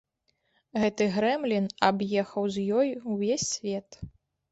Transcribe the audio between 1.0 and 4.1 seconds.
грэмлін аб'ехаў з ёй увесь свет.